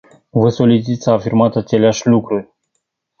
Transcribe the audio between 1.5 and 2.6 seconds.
aceleași lucruri.